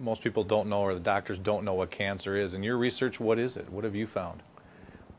[0.00, 2.54] most people don't know or the doctors don't know what cancer is.
[2.54, 3.68] In your research, what is it?
[3.70, 4.42] What have you found?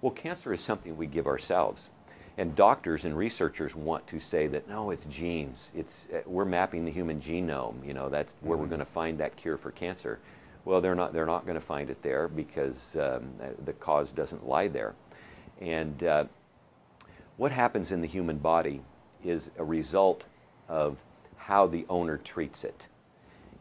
[0.01, 1.89] Well, cancer is something we give ourselves.
[2.38, 5.71] And doctors and researchers want to say that no, it's genes.
[5.75, 7.85] It's uh, we're mapping the human genome.
[7.85, 8.62] You know, that's where mm-hmm.
[8.62, 10.20] we're going to find that cure for cancer.
[10.64, 11.14] Well, they're not.
[11.14, 13.32] They're not going to find it there because um,
[13.66, 14.94] the cause doesn't lie there.
[15.62, 16.26] And uh,
[17.38, 18.82] what happens in the human body
[19.24, 20.26] is a result
[20.70, 20.98] of
[21.38, 22.88] how the owner treats it.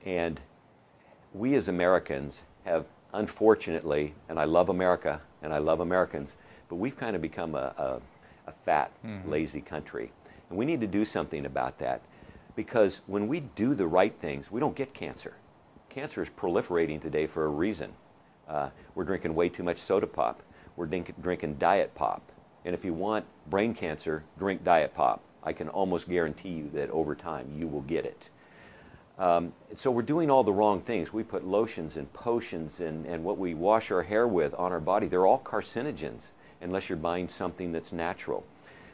[0.07, 0.41] And
[1.35, 6.37] we as Americans have, unfortunately, and I love America and I love Americans,
[6.71, 8.01] but we've kind of become a, a
[8.47, 9.31] a fat, mm-hmm.
[9.31, 10.11] lazy country.
[10.49, 12.01] And we need to do something about that
[12.55, 15.35] because when we do the right things, we don't get cancer.
[15.91, 17.93] Cancer is proliferating today for a reason.
[18.49, 20.43] Uh, we're drinking way too much soda pop.
[20.77, 22.23] We're drink, drinking diet pop.
[22.65, 25.23] And if you want brain cancer, drink diet pop.
[25.43, 28.29] I can almost guarantee you that over time you will get it.
[29.19, 31.13] Um, so we're doing all the wrong things.
[31.13, 34.81] We put lotions and potions and, and what we wash our hair with on our
[34.81, 35.07] body.
[35.07, 36.27] They're all carcinogens
[36.61, 38.45] unless you're buying something that's natural.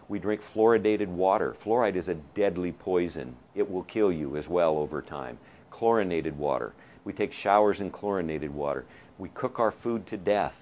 [0.08, 1.56] We drink fluoridated water.
[1.64, 3.34] Fluoride is a deadly poison.
[3.54, 5.38] It will kill you as well over time.
[5.70, 6.72] Chlorinated water.
[7.04, 8.84] We take showers in chlorinated water.
[9.18, 10.54] We cook our food to death.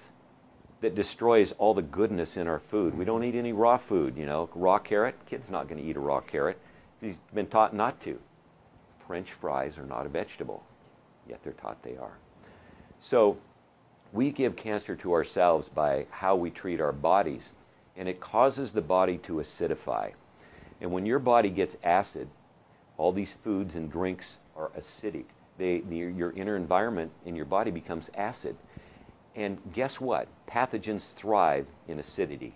[0.81, 2.97] That destroys all the goodness in our food.
[2.97, 4.49] We don't eat any raw food, you know.
[4.55, 6.57] Raw carrot, kid's not going to eat a raw carrot.
[6.99, 8.19] He's been taught not to.
[9.11, 10.63] French fries are not a vegetable,
[11.27, 12.17] yet they're taught they are.
[13.01, 13.37] So
[14.13, 17.51] we give cancer to ourselves by how we treat our bodies,
[17.97, 20.13] and it causes the body to acidify.
[20.79, 22.29] And when your body gets acid,
[22.95, 25.25] all these foods and drinks are acidic.
[25.57, 28.55] They, the, your inner environment in your body becomes acid.
[29.35, 30.29] And guess what?
[30.47, 32.53] Pathogens thrive in acidity.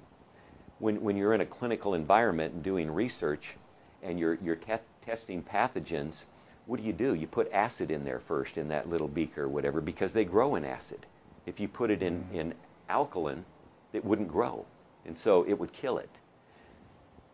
[0.79, 3.57] When, when you're in a clinical environment and doing research
[4.01, 4.75] and you're, you're te
[5.05, 6.23] testing pathogens,
[6.65, 7.13] what do you do?
[7.13, 10.55] You put acid in there first in that little beaker or whatever because they grow
[10.55, 11.05] in acid.
[11.45, 12.33] If you put it in, mm.
[12.33, 12.53] in
[12.89, 13.45] alkaline,
[13.93, 14.65] it wouldn't grow.
[15.05, 16.09] And so it would kill it.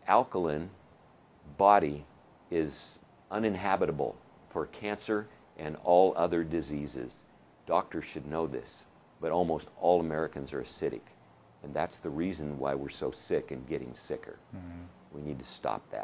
[0.06, 0.68] Alkaline
[1.56, 2.04] body
[2.50, 2.98] is
[3.30, 4.16] uninhabitable
[4.50, 5.26] for cancer
[5.58, 7.16] and all other diseases.
[7.66, 8.84] Doctors should know this,
[9.20, 11.00] but almost all Americans are acidic.
[11.62, 14.36] And that's the reason why we're so sick and getting sicker.
[14.54, 15.16] Mm-hmm.
[15.16, 16.00] We need to stop that.